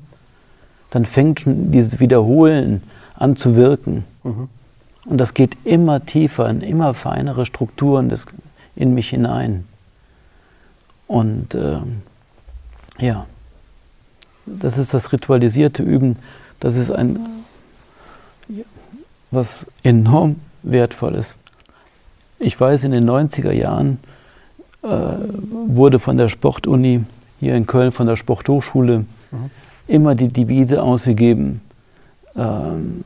Dann 0.90 1.04
fängt 1.04 1.40
schon 1.40 1.70
dieses 1.70 2.00
Wiederholen 2.00 2.82
an 3.14 3.36
zu 3.36 3.56
wirken. 3.56 4.04
Mhm. 4.24 4.48
Und 5.04 5.18
das 5.18 5.34
geht 5.34 5.56
immer 5.64 6.04
tiefer 6.04 6.48
in 6.48 6.62
immer 6.62 6.94
feinere 6.94 7.46
Strukturen 7.46 8.08
des, 8.08 8.26
in 8.74 8.94
mich 8.94 9.10
hinein. 9.10 9.64
Und 11.06 11.54
äh, 11.54 11.78
ja, 12.98 13.26
das 14.46 14.78
ist 14.78 14.94
das 14.94 15.12
ritualisierte 15.12 15.82
Üben. 15.82 16.16
Das 16.58 16.76
ist 16.76 16.90
ein 16.90 17.18
was 19.36 19.64
enorm 19.84 20.36
wertvoll 20.64 21.14
ist. 21.14 21.36
Ich 22.40 22.58
weiß, 22.58 22.84
in 22.84 22.92
den 22.92 23.08
90er 23.08 23.52
Jahren 23.52 23.98
äh, 24.82 24.88
wurde 24.88 26.00
von 26.00 26.16
der 26.16 26.28
Sportuni 26.28 27.04
hier 27.38 27.54
in 27.54 27.66
Köln, 27.66 27.92
von 27.92 28.08
der 28.08 28.16
Sporthochschule, 28.16 29.00
mhm. 29.30 29.50
immer 29.86 30.14
die 30.16 30.28
Devise 30.28 30.82
ausgegeben, 30.82 31.60
ähm, 32.36 33.04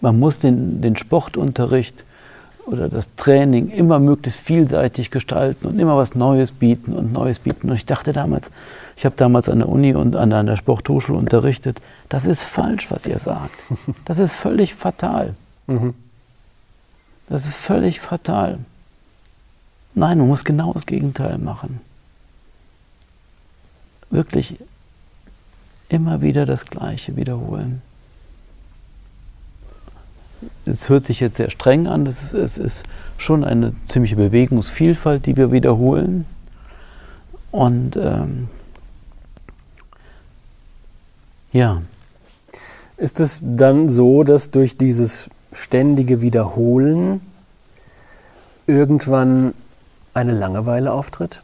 Man 0.00 0.18
muss 0.18 0.38
den, 0.38 0.80
den 0.82 0.96
Sportunterricht 0.96 2.04
oder 2.66 2.88
das 2.88 3.08
Training 3.16 3.68
immer 3.70 3.98
möglichst 3.98 4.40
vielseitig 4.40 5.10
gestalten 5.10 5.66
und 5.66 5.78
immer 5.78 5.96
was 5.96 6.14
Neues 6.14 6.52
bieten 6.52 6.92
und 6.92 7.12
Neues 7.12 7.38
bieten. 7.38 7.70
Und 7.70 7.76
ich 7.76 7.86
dachte 7.86 8.12
damals, 8.12 8.50
ich 8.96 9.04
habe 9.04 9.14
damals 9.16 9.48
an 9.48 9.60
der 9.60 9.68
Uni 9.68 9.94
und 9.94 10.16
an 10.16 10.30
der 10.30 10.56
Sporthochschule 10.56 11.18
unterrichtet, 11.18 11.80
das 12.08 12.26
ist 12.26 12.42
falsch, 12.42 12.90
was 12.90 13.06
ihr 13.06 13.18
sagt. 13.18 13.50
Das 14.04 14.18
ist 14.18 14.32
völlig 14.32 14.74
fatal. 14.74 15.34
Mhm. 15.66 15.94
Das 17.28 17.46
ist 17.46 17.56
völlig 17.56 18.00
fatal. 18.00 18.58
Nein, 19.94 20.18
man 20.18 20.28
muss 20.28 20.44
genau 20.44 20.72
das 20.72 20.86
Gegenteil 20.86 21.38
machen. 21.38 21.80
Wirklich 24.10 24.56
immer 25.88 26.20
wieder 26.20 26.46
das 26.46 26.66
Gleiche 26.66 27.16
wiederholen 27.16 27.82
es 30.66 30.88
hört 30.88 31.04
sich 31.04 31.20
jetzt 31.20 31.36
sehr 31.36 31.50
streng 31.50 31.86
an, 31.86 32.06
es 32.06 32.32
ist, 32.32 32.34
es 32.34 32.58
ist 32.58 32.82
schon 33.18 33.44
eine 33.44 33.74
ziemliche 33.88 34.16
Bewegungsvielfalt, 34.16 35.26
die 35.26 35.36
wir 35.36 35.52
wiederholen. 35.52 36.26
Und 37.52 37.96
ähm, 37.96 38.48
ja. 41.52 41.82
Ist 42.98 43.20
es 43.20 43.40
dann 43.42 43.88
so, 43.88 44.22
dass 44.22 44.50
durch 44.50 44.76
dieses 44.76 45.28
ständige 45.52 46.22
Wiederholen 46.22 47.20
irgendwann 48.66 49.54
eine 50.14 50.32
Langeweile 50.32 50.92
auftritt? 50.92 51.42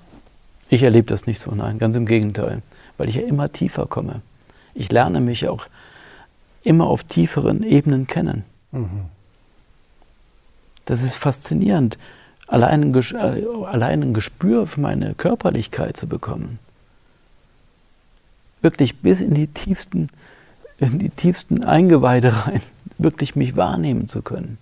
Ich 0.69 0.83
erlebe 0.83 1.09
das 1.09 1.26
nicht 1.26 1.41
so, 1.41 1.50
nein, 1.50 1.79
ganz 1.79 1.95
im 1.97 2.07
Gegenteil, 2.07 2.62
weil 2.97 3.09
ich 3.09 3.17
ja 3.17 3.23
immer 3.23 3.52
tiefer 3.52 3.87
komme. 3.87 4.23
Ich 4.75 4.91
lerne 4.91 5.21
mich 5.21 5.49
auch 5.49 5.67
immer 6.62 6.87
auf 6.87 7.05
tieferen 7.05 7.62
Ebenen 7.62 8.07
kennen. 8.07 8.45
Mhm. 8.71 9.12
Das 10.85 11.03
ist 11.03 11.17
faszinierend, 11.17 11.99
allein 12.47 12.83
ein, 12.83 12.95
äh, 12.95 13.45
allein 13.67 14.03
ein 14.03 14.15
Gespür 14.15 14.67
für 14.67 14.81
meine 14.81 15.15
Körperlichkeit 15.15 15.97
zu 15.97 16.07
bekommen. 16.07 16.59
Wirklich 18.61 18.99
bis 18.99 19.21
in 19.21 19.35
die 19.35 19.47
tiefsten, 19.47 20.09
in 20.79 20.99
die 20.99 21.11
tiefsten 21.11 21.65
Eingeweide 21.65 22.47
rein, 22.47 22.62
wirklich 22.99 23.37
mich 23.37 23.57
wahrnehmen 23.57 24.09
zu 24.09 24.23
können. 24.23 24.59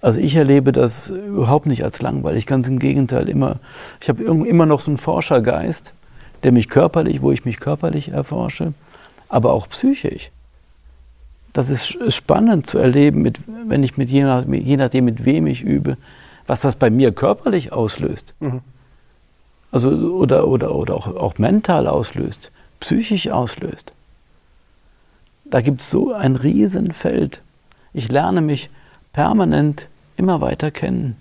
Also 0.00 0.20
ich 0.20 0.36
erlebe 0.36 0.72
das 0.72 1.10
überhaupt 1.10 1.66
nicht 1.66 1.82
als 1.82 2.00
langweilig, 2.00 2.46
ganz 2.46 2.68
im 2.68 2.78
Gegenteil. 2.78 3.28
Immer, 3.28 3.58
ich 4.00 4.08
habe 4.08 4.22
immer 4.22 4.66
noch 4.66 4.80
so 4.80 4.90
einen 4.90 4.98
Forschergeist, 4.98 5.92
der 6.44 6.52
mich 6.52 6.68
körperlich, 6.68 7.22
wo 7.22 7.32
ich 7.32 7.44
mich 7.44 7.58
körperlich 7.58 8.10
erforsche, 8.10 8.72
aber 9.28 9.52
auch 9.52 9.68
psychisch 9.68 10.30
das 11.56 11.70
ist 11.70 12.12
spannend 12.12 12.66
zu 12.66 12.76
erleben, 12.76 13.22
mit, 13.22 13.38
wenn 13.66 13.82
ich 13.82 13.96
mit 13.96 14.10
je, 14.10 14.24
nach, 14.24 14.44
je 14.46 14.76
nachdem, 14.76 15.06
mit 15.06 15.24
wem 15.24 15.46
ich 15.46 15.62
übe, 15.62 15.96
was 16.46 16.60
das 16.60 16.76
bei 16.76 16.90
mir 16.90 17.12
körperlich 17.12 17.72
auslöst. 17.72 18.34
Mhm. 18.40 18.60
Also, 19.72 19.88
oder, 19.88 20.48
oder, 20.48 20.74
oder 20.74 20.94
auch, 20.94 21.06
auch 21.06 21.38
mental 21.38 21.86
auslöst, 21.86 22.50
psychisch 22.80 23.28
auslöst. 23.28 23.94
Da 25.46 25.62
gibt 25.62 25.80
es 25.80 25.88
so 25.88 26.12
ein 26.12 26.36
Riesenfeld. 26.36 27.40
Ich 27.94 28.10
lerne 28.10 28.42
mich 28.42 28.68
permanent 29.14 29.88
immer 30.18 30.42
weiter 30.42 30.70
kennen. 30.70 31.16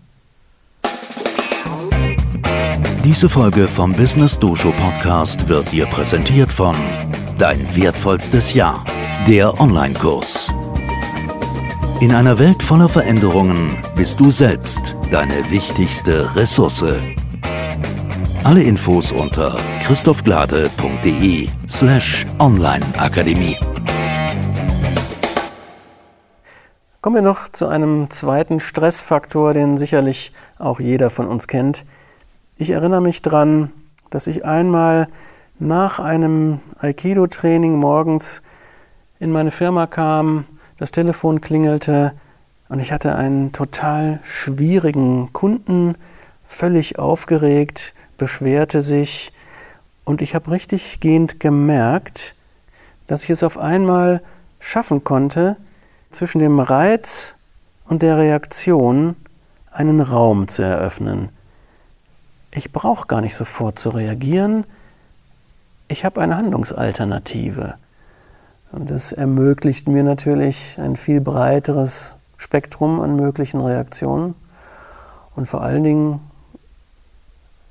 Diese 3.05 3.29
Folge 3.29 3.69
vom 3.69 3.93
Business 3.93 4.37
Dojo 4.37 4.71
Podcast 4.71 5.47
wird 5.47 5.71
dir 5.71 5.85
präsentiert 5.85 6.51
von 6.51 6.75
Dein 7.37 7.59
wertvollstes 7.75 8.53
Jahr 8.53 8.83
der 9.27 9.59
Online-Kurs. 9.59 10.53
In 11.99 12.13
einer 12.13 12.37
Welt 12.37 12.61
voller 12.61 12.87
Veränderungen 12.87 13.75
bist 13.95 14.19
du 14.19 14.29
selbst 14.29 14.95
deine 15.09 15.49
wichtigste 15.49 16.35
Ressource. 16.35 16.85
Alle 18.43 18.61
Infos 18.61 19.11
unter 19.11 19.57
christophglade.de 19.81 21.47
slash 21.67 22.27
onlineakademie. 22.37 23.57
Kommen 27.01 27.15
wir 27.15 27.23
noch 27.23 27.49
zu 27.49 27.65
einem 27.65 28.11
zweiten 28.11 28.59
Stressfaktor, 28.59 29.55
den 29.55 29.77
sicherlich 29.77 30.33
auch 30.59 30.79
jeder 30.79 31.09
von 31.09 31.27
uns 31.27 31.47
kennt. 31.47 31.83
Ich 32.57 32.69
erinnere 32.69 33.01
mich 33.01 33.23
daran, 33.23 33.71
dass 34.11 34.27
ich 34.27 34.45
einmal 34.45 35.07
nach 35.57 35.97
einem 35.97 36.59
Aikido-Training 36.77 37.75
morgens 37.75 38.43
in 39.19 39.31
meine 39.31 39.51
Firma 39.51 39.87
kam, 39.87 40.45
das 40.77 40.91
Telefon 40.91 41.41
klingelte 41.41 42.13
und 42.69 42.79
ich 42.79 42.91
hatte 42.91 43.15
einen 43.15 43.51
total 43.51 44.19
schwierigen 44.23 45.31
Kunden, 45.33 45.95
völlig 46.47 46.99
aufgeregt, 46.99 47.93
beschwerte 48.17 48.81
sich 48.81 49.31
und 50.03 50.21
ich 50.21 50.35
habe 50.35 50.51
richtig 50.51 50.99
gehend 50.99 51.39
gemerkt, 51.39 52.35
dass 53.07 53.23
ich 53.23 53.29
es 53.29 53.43
auf 53.43 53.57
einmal 53.57 54.21
schaffen 54.59 55.03
konnte, 55.03 55.57
zwischen 56.11 56.39
dem 56.39 56.59
Reiz 56.59 57.35
und 57.87 58.01
der 58.01 58.17
Reaktion 58.17 59.15
einen 59.71 59.99
Raum 59.99 60.47
zu 60.47 60.63
eröffnen. 60.63 61.29
Ich 62.51 62.71
brauche 62.71 63.07
gar 63.07 63.21
nicht 63.21 63.35
sofort 63.35 63.77
zu 63.77 63.89
reagieren, 63.89 64.65
ich 65.87 66.03
habe 66.03 66.21
eine 66.21 66.35
Handlungsalternative. 66.37 67.75
Und 68.75 68.91
das 68.91 69.13
ermöglicht 69.13 69.87
mir 69.87 70.03
natürlich 70.03 70.77
ein 70.79 70.97
viel 70.97 71.21
breiteres 71.21 72.17
Spektrum 72.35 72.99
an 72.99 73.15
möglichen 73.15 73.61
Reaktionen. 73.61 74.35
Und 75.33 75.47
vor 75.47 75.61
allen 75.61 75.85
Dingen 75.85 76.19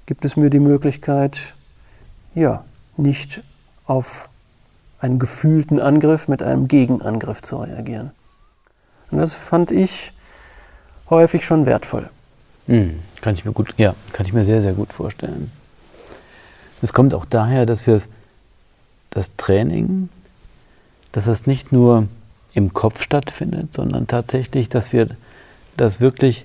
gibt 0.07 0.25
es 0.25 0.37
mir 0.37 0.49
die 0.49 0.61
Möglichkeit, 0.61 1.55
ja, 2.35 2.65
nicht 2.97 3.43
auf 3.85 4.31
einen 4.99 5.19
gefühlten 5.19 5.79
Angriff 5.79 6.27
mit 6.27 6.43
einem 6.43 6.69
Gegenangriff 6.69 7.43
zu 7.43 7.59
reagieren. 7.59 8.13
Und 9.11 9.19
das 9.19 9.35
fand 9.35 9.73
ich 9.73 10.15
häufig 11.11 11.45
schon 11.45 11.67
wertvoll. 11.67 12.09
Hm, 12.67 13.01
kann 13.21 13.35
ich 13.35 13.45
mir 13.45 13.53
gut, 13.53 13.75
ja, 13.77 13.95
kann 14.13 14.25
ich 14.25 14.33
mir 14.33 14.47
sehr, 14.47 14.63
sehr 14.63 14.73
gut 14.73 14.95
vorstellen. 14.95 15.53
Es 16.81 16.95
kommt 16.95 17.13
auch 17.13 17.27
daher, 17.27 17.67
dass 17.67 17.87
wir 17.87 18.01
das 19.11 19.31
Training 19.37 20.09
dass 21.15 21.29
es 21.29 21.47
nicht 21.47 21.71
nur 21.71 22.09
im 22.55 22.75
Kopf 22.75 23.01
stattfindet, 23.01 23.73
sondern 23.73 24.09
tatsächlich, 24.09 24.69
dass 24.69 24.93
wir 24.93 25.17
das 25.77 26.01
wirklich 26.01 26.45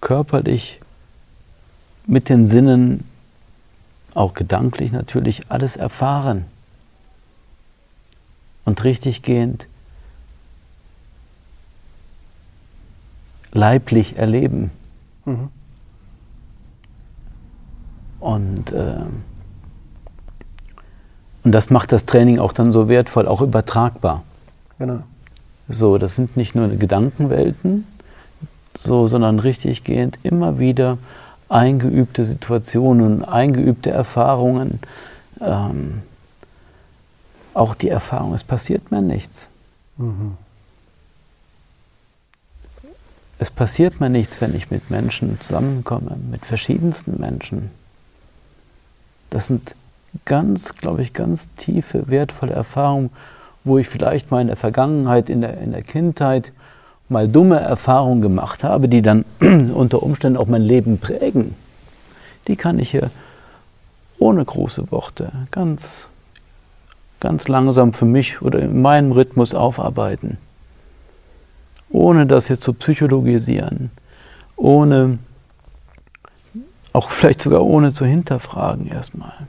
körperlich 0.00 0.80
mit 2.04 2.28
den 2.28 2.48
Sinnen, 2.48 3.08
auch 4.12 4.34
gedanklich 4.34 4.90
natürlich, 4.90 5.42
alles 5.50 5.76
erfahren 5.76 6.46
und 8.64 8.82
richtiggehend 8.82 9.68
leiblich 13.52 14.18
erleben. 14.18 14.72
Mhm. 15.26 15.48
Und 18.18 18.72
äh, 18.72 18.96
und 21.44 21.52
das 21.52 21.70
macht 21.70 21.92
das 21.92 22.06
Training 22.06 22.38
auch 22.38 22.52
dann 22.52 22.72
so 22.72 22.88
wertvoll, 22.88 23.28
auch 23.28 23.42
übertragbar. 23.42 24.22
Genau. 24.78 25.00
So, 25.68 25.98
das 25.98 26.14
sind 26.14 26.36
nicht 26.36 26.54
nur 26.54 26.68
Gedankenwelten, 26.68 27.86
so, 28.76 29.06
sondern 29.06 29.38
richtig 29.38 29.84
gehend 29.84 30.18
immer 30.22 30.58
wieder 30.58 30.98
eingeübte 31.48 32.24
Situationen, 32.24 33.24
eingeübte 33.24 33.90
Erfahrungen. 33.90 34.80
Ähm, 35.40 36.02
auch 37.52 37.74
die 37.74 37.88
Erfahrung, 37.88 38.34
es 38.34 38.42
passiert 38.42 38.90
mir 38.90 39.00
nichts. 39.00 39.48
Mhm. 39.96 40.36
Es 43.38 43.50
passiert 43.50 44.00
mir 44.00 44.08
nichts, 44.08 44.40
wenn 44.40 44.54
ich 44.54 44.70
mit 44.70 44.90
Menschen 44.90 45.40
zusammenkomme, 45.40 46.16
mit 46.30 46.46
verschiedensten 46.46 47.20
Menschen. 47.20 47.70
Das 49.30 49.48
sind 49.48 49.74
ganz, 50.24 50.74
glaube 50.74 51.02
ich, 51.02 51.12
ganz 51.12 51.48
tiefe, 51.56 52.08
wertvolle 52.08 52.52
Erfahrungen, 52.52 53.10
wo 53.64 53.78
ich 53.78 53.88
vielleicht 53.88 54.30
mal 54.30 54.40
in 54.40 54.48
der 54.48 54.56
Vergangenheit, 54.56 55.30
in 55.30 55.40
der, 55.40 55.58
in 55.58 55.72
der 55.72 55.82
Kindheit 55.82 56.52
mal 57.08 57.28
dumme 57.28 57.60
Erfahrungen 57.60 58.22
gemacht 58.22 58.64
habe, 58.64 58.88
die 58.88 59.02
dann 59.02 59.24
unter 59.40 60.02
Umständen 60.02 60.38
auch 60.38 60.46
mein 60.46 60.62
Leben 60.62 60.98
prägen. 60.98 61.54
Die 62.48 62.56
kann 62.56 62.78
ich 62.78 62.90
hier 62.90 63.10
ohne 64.18 64.44
große 64.44 64.90
Worte 64.90 65.32
ganz, 65.50 66.06
ganz 67.20 67.48
langsam 67.48 67.92
für 67.92 68.04
mich 68.04 68.42
oder 68.42 68.60
in 68.60 68.80
meinem 68.80 69.12
Rhythmus 69.12 69.54
aufarbeiten. 69.54 70.38
Ohne 71.90 72.26
das 72.26 72.48
jetzt 72.48 72.62
zu 72.62 72.72
psychologisieren, 72.72 73.90
ohne, 74.56 75.18
auch 76.92 77.10
vielleicht 77.10 77.42
sogar 77.42 77.62
ohne 77.62 77.92
zu 77.92 78.04
hinterfragen 78.04 78.86
erstmal. 78.86 79.46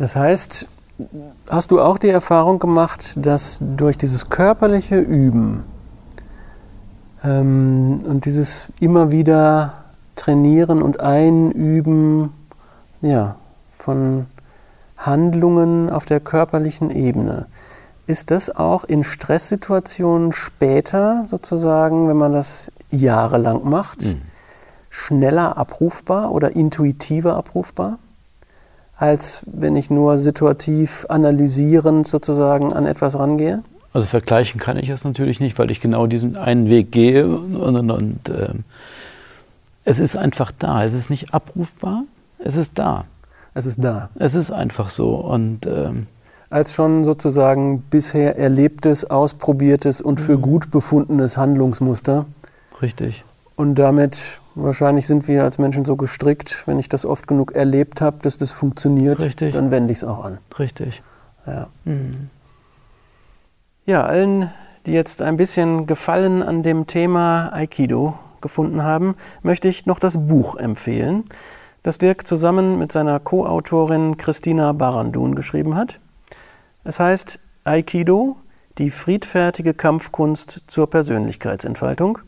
Das 0.00 0.16
heißt, 0.16 0.66
hast 1.46 1.70
du 1.70 1.78
auch 1.78 1.98
die 1.98 2.08
Erfahrung 2.08 2.58
gemacht, 2.58 3.18
dass 3.18 3.58
durch 3.60 3.98
dieses 3.98 4.30
körperliche 4.30 4.98
Üben 4.98 5.64
ähm, 7.22 8.00
und 8.06 8.24
dieses 8.24 8.68
immer 8.80 9.10
wieder 9.10 9.74
Trainieren 10.16 10.80
und 10.80 11.00
Einüben 11.00 12.32
ja, 13.02 13.36
von 13.76 14.24
Handlungen 14.96 15.90
auf 15.90 16.06
der 16.06 16.20
körperlichen 16.20 16.90
Ebene, 16.90 17.44
ist 18.06 18.30
das 18.30 18.48
auch 18.56 18.84
in 18.84 19.04
Stresssituationen 19.04 20.32
später 20.32 21.24
sozusagen, 21.26 22.08
wenn 22.08 22.16
man 22.16 22.32
das 22.32 22.72
jahrelang 22.90 23.68
macht, 23.68 24.06
mhm. 24.06 24.22
schneller 24.88 25.58
abrufbar 25.58 26.32
oder 26.32 26.56
intuitiver 26.56 27.36
abrufbar? 27.36 27.98
Als 29.00 29.42
wenn 29.50 29.76
ich 29.76 29.88
nur 29.88 30.18
situativ 30.18 31.06
analysierend 31.08 32.06
sozusagen 32.06 32.74
an 32.74 32.84
etwas 32.84 33.18
rangehe? 33.18 33.62
Also 33.94 34.06
vergleichen 34.06 34.60
kann 34.60 34.76
ich 34.76 34.90
es 34.90 35.04
natürlich 35.04 35.40
nicht, 35.40 35.58
weil 35.58 35.70
ich 35.70 35.80
genau 35.80 36.06
diesen 36.06 36.36
einen 36.36 36.68
Weg 36.68 36.92
gehe 36.92 37.26
und, 37.26 37.76
und, 37.76 37.90
und 37.90 38.28
äh, 38.28 38.52
es 39.84 39.98
ist 39.98 40.16
einfach 40.16 40.52
da. 40.56 40.84
Es 40.84 40.92
ist 40.92 41.08
nicht 41.08 41.32
abrufbar, 41.32 42.04
es 42.38 42.56
ist 42.56 42.78
da. 42.78 43.06
Es 43.54 43.64
ist 43.64 43.82
da. 43.82 44.10
Es 44.16 44.34
ist 44.34 44.52
einfach 44.52 44.90
so 44.90 45.14
und 45.16 45.66
ähm, 45.66 46.06
als 46.50 46.74
schon 46.74 47.04
sozusagen 47.04 47.80
bisher 47.80 48.38
erlebtes, 48.38 49.08
ausprobiertes 49.08 50.02
und 50.02 50.20
für 50.20 50.36
mhm. 50.36 50.42
gut 50.42 50.70
befundenes 50.70 51.38
Handlungsmuster. 51.38 52.26
Richtig. 52.82 53.24
Und 53.56 53.76
damit 53.76 54.39
wahrscheinlich 54.54 55.06
sind 55.06 55.28
wir 55.28 55.44
als 55.44 55.58
Menschen 55.58 55.84
so 55.84 55.96
gestrickt, 55.96 56.64
wenn 56.66 56.78
ich 56.78 56.88
das 56.88 57.06
oft 57.06 57.26
genug 57.26 57.52
erlebt 57.52 58.00
habe, 58.00 58.18
dass 58.22 58.36
das 58.36 58.52
funktioniert, 58.52 59.18
Richtig. 59.18 59.52
dann 59.52 59.70
wende 59.70 59.92
ich 59.92 59.98
es 59.98 60.04
auch 60.04 60.24
an. 60.24 60.38
Richtig. 60.58 61.02
Ja. 61.46 61.68
Mhm. 61.84 62.28
ja, 63.86 64.04
allen, 64.04 64.50
die 64.86 64.92
jetzt 64.92 65.22
ein 65.22 65.36
bisschen 65.36 65.86
Gefallen 65.86 66.42
an 66.42 66.62
dem 66.62 66.86
Thema 66.86 67.50
Aikido 67.52 68.18
gefunden 68.40 68.82
haben, 68.82 69.16
möchte 69.42 69.68
ich 69.68 69.86
noch 69.86 69.98
das 69.98 70.26
Buch 70.26 70.56
empfehlen, 70.56 71.24
das 71.82 71.98
Dirk 71.98 72.26
zusammen 72.26 72.78
mit 72.78 72.92
seiner 72.92 73.18
Co-Autorin 73.20 74.16
Christina 74.16 74.72
Barandun 74.72 75.34
geschrieben 75.34 75.76
hat. 75.76 75.98
Es 76.84 77.00
heißt 77.00 77.38
Aikido, 77.64 78.36
die 78.78 78.90
friedfertige 78.90 79.74
Kampfkunst 79.74 80.62
zur 80.66 80.88
Persönlichkeitsentfaltung 80.88 82.18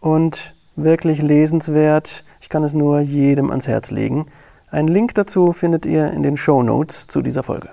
und 0.00 0.54
wirklich 0.76 1.22
lesenswert. 1.22 2.24
Ich 2.40 2.48
kann 2.48 2.64
es 2.64 2.74
nur 2.74 3.00
jedem 3.00 3.50
ans 3.50 3.68
Herz 3.68 3.90
legen. 3.90 4.26
Einen 4.70 4.88
Link 4.88 5.14
dazu 5.14 5.52
findet 5.52 5.86
ihr 5.86 6.10
in 6.12 6.22
den 6.22 6.36
Show 6.36 6.62
Notes 6.62 7.06
zu 7.06 7.22
dieser 7.22 7.42
Folge. 7.42 7.70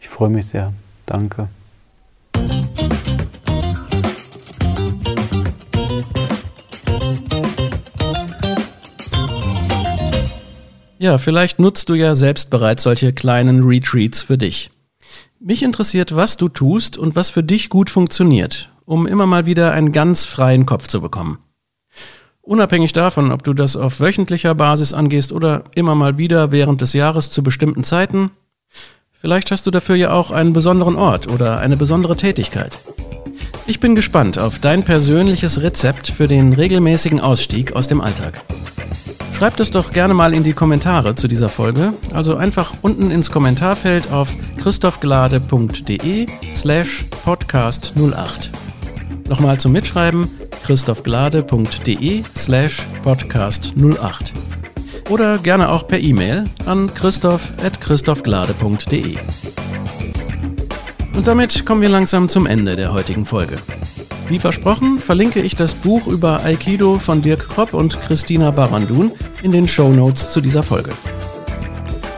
Ich 0.00 0.08
freue 0.08 0.30
mich 0.30 0.46
sehr. 0.46 0.72
Danke. 1.06 1.48
Ja, 10.98 11.18
vielleicht 11.18 11.58
nutzt 11.58 11.90
du 11.90 11.94
ja 11.94 12.14
selbst 12.14 12.48
bereits 12.48 12.84
solche 12.84 13.12
kleinen 13.12 13.62
Retreats 13.64 14.22
für 14.22 14.38
dich. 14.38 14.70
Mich 15.38 15.62
interessiert, 15.62 16.16
was 16.16 16.38
du 16.38 16.48
tust 16.48 16.96
und 16.96 17.14
was 17.16 17.28
für 17.28 17.42
dich 17.42 17.68
gut 17.68 17.90
funktioniert, 17.90 18.72
um 18.86 19.06
immer 19.06 19.26
mal 19.26 19.44
wieder 19.44 19.72
einen 19.72 19.92
ganz 19.92 20.24
freien 20.24 20.64
Kopf 20.64 20.88
zu 20.88 21.02
bekommen. 21.02 21.43
Unabhängig 22.44 22.92
davon, 22.92 23.32
ob 23.32 23.42
du 23.42 23.54
das 23.54 23.74
auf 23.74 24.00
wöchentlicher 24.00 24.54
Basis 24.54 24.92
angehst 24.92 25.32
oder 25.32 25.64
immer 25.74 25.94
mal 25.94 26.18
wieder 26.18 26.52
während 26.52 26.82
des 26.82 26.92
Jahres 26.92 27.30
zu 27.30 27.42
bestimmten 27.42 27.84
Zeiten, 27.84 28.32
vielleicht 29.12 29.50
hast 29.50 29.66
du 29.66 29.70
dafür 29.70 29.96
ja 29.96 30.12
auch 30.12 30.30
einen 30.30 30.52
besonderen 30.52 30.96
Ort 30.96 31.26
oder 31.26 31.58
eine 31.58 31.78
besondere 31.78 32.16
Tätigkeit. 32.16 32.78
Ich 33.66 33.80
bin 33.80 33.94
gespannt 33.94 34.38
auf 34.38 34.58
dein 34.58 34.82
persönliches 34.82 35.62
Rezept 35.62 36.08
für 36.08 36.28
den 36.28 36.52
regelmäßigen 36.52 37.18
Ausstieg 37.18 37.74
aus 37.74 37.86
dem 37.86 38.02
Alltag. 38.02 38.42
Schreibt 39.32 39.58
es 39.60 39.70
doch 39.70 39.92
gerne 39.92 40.12
mal 40.12 40.34
in 40.34 40.44
die 40.44 40.52
Kommentare 40.52 41.14
zu 41.14 41.28
dieser 41.28 41.48
Folge, 41.48 41.94
also 42.12 42.36
einfach 42.36 42.74
unten 42.82 43.10
ins 43.10 43.30
Kommentarfeld 43.30 44.12
auf 44.12 44.28
christophglade.de 44.58 46.26
slash 46.52 47.06
podcast 47.24 47.94
08. 47.96 48.50
Nochmal 49.28 49.58
zum 49.58 49.72
Mitschreiben 49.72 50.28
christophglade.de 50.64 52.22
slash 52.36 52.86
podcast 53.02 53.74
08 53.76 54.32
oder 55.10 55.38
gerne 55.38 55.70
auch 55.70 55.86
per 55.86 56.00
E-Mail 56.00 56.44
an 56.66 56.92
christoph.christophglade.de. 56.94 59.16
Und 61.14 61.26
damit 61.26 61.64
kommen 61.64 61.80
wir 61.80 61.88
langsam 61.88 62.28
zum 62.28 62.44
Ende 62.46 62.76
der 62.76 62.92
heutigen 62.92 63.24
Folge. 63.24 63.56
Wie 64.28 64.38
versprochen, 64.38 64.98
verlinke 64.98 65.40
ich 65.42 65.54
das 65.54 65.74
Buch 65.74 66.06
über 66.06 66.42
Aikido 66.42 66.98
von 66.98 67.22
Dirk 67.22 67.48
Kropp 67.48 67.74
und 67.74 68.00
Christina 68.00 68.50
Barandun 68.50 69.12
in 69.42 69.52
den 69.52 69.68
Show 69.68 69.90
Notes 69.90 70.30
zu 70.30 70.40
dieser 70.40 70.62
Folge. 70.62 70.92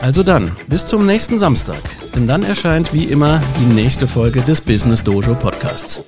Also 0.01 0.23
dann, 0.23 0.51
bis 0.67 0.85
zum 0.85 1.05
nächsten 1.05 1.37
Samstag, 1.37 1.81
denn 2.15 2.27
dann 2.27 2.43
erscheint 2.43 2.93
wie 2.93 3.03
immer 3.05 3.41
die 3.59 3.73
nächste 3.73 4.07
Folge 4.07 4.41
des 4.41 4.61
Business 4.61 5.03
Dojo 5.03 5.35
Podcasts. 5.35 6.01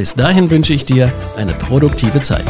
Bis 0.00 0.14
dahin 0.14 0.50
wünsche 0.50 0.72
ich 0.72 0.86
dir 0.86 1.12
eine 1.36 1.52
produktive 1.52 2.22
Zeit. 2.22 2.46